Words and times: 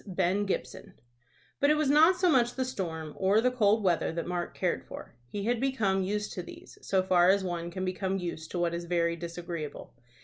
BEN 0.07 0.47
GIBSON. 0.47 0.95
But 1.59 1.69
it 1.69 1.75
was 1.77 1.87
not 1.91 2.15
so 2.17 2.27
much 2.27 2.55
the 2.55 2.65
storm 2.65 3.13
or 3.17 3.39
the 3.39 3.51
cold 3.51 3.83
weather 3.83 4.11
that 4.11 4.25
Mark 4.25 4.55
cared 4.55 4.83
for. 4.83 5.13
He 5.27 5.43
had 5.43 5.59
become 5.61 6.01
used 6.01 6.33
to 6.33 6.41
these, 6.41 6.79
so 6.81 7.03
far 7.03 7.29
as 7.29 7.43
one 7.43 7.69
can 7.69 7.85
become 7.85 8.17
used 8.17 8.49
to 8.49 8.57
what 8.57 8.73
is 8.73 8.85
very 8.85 9.15
disagreeable. 9.15 9.93